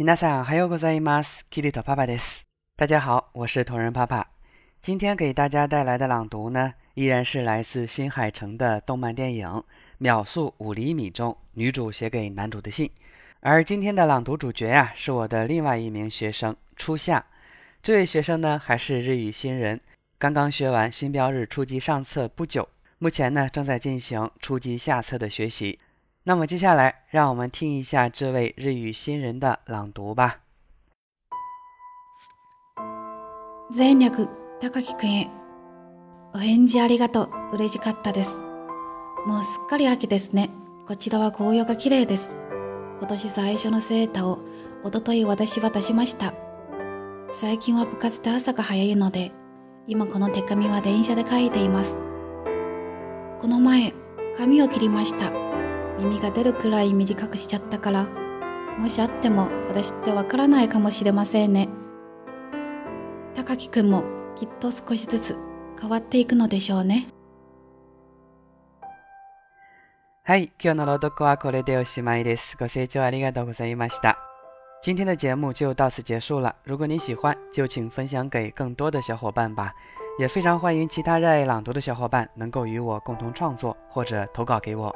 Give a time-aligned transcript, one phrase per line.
[0.00, 1.44] 皆さん、还有ございます。
[1.50, 2.46] キリトパパです。
[2.74, 4.30] 大家好，我是同人爸爸。
[4.80, 9.46] 今天给大家带来的朗读呢，依然是来自新海诚的动漫电影《
[9.98, 12.90] 秒速五厘米》中女主写给男主的信。
[13.40, 17.26] 而今天的朗读主角呀、是我的另外一名学生初夏。
[17.82, 19.78] 这位学生呢，还是日语新人，
[20.16, 22.66] 刚刚学完新标日初级上册不久，
[22.96, 25.78] 目前呢正在进行初级下册的学习。
[26.27, 30.37] 那么接下来，让我们听一下这位日语新人的朗读吧。
[33.71, 34.27] 全略
[34.59, 35.29] 高木くんへ。
[36.33, 37.29] お返事ありがとう。
[37.53, 38.41] 嬉しかったです。
[39.27, 40.49] もうすっかり秋ですね。
[40.87, 42.35] こちらは紅葉が綺麗です。
[42.97, 44.39] 今年最初のセーターを
[44.83, 46.33] 一昨日私は出しました。
[47.33, 49.31] 最近は部活で朝が早いので
[49.85, 51.99] 今この手紙は電車で書いています。
[53.39, 53.93] この前
[54.39, 55.44] 髪を切りました。
[55.97, 58.07] 耳が出るくらい短くしちゃったから
[58.77, 61.69] もしあっても私ってわからないかもしれませんね
[63.35, 64.03] 高木くんも
[64.35, 65.37] きっと少しずつ
[65.79, 67.07] 変わっていくのでしょうね。
[70.23, 72.57] はい、今日の朗読はこれでおしまいです。
[72.57, 74.17] ご清聴ありがとうございました。
[74.81, 76.55] 今天的节目就到此结束了。
[76.63, 79.73] 如果你喜欢，就请分享给更多的小伙伴吧。
[80.17, 84.95] 也非常欢迎其他热爱朗读的小伙伴能够与我共同创作或者投稿给我。